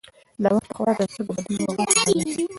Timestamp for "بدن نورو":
1.37-1.75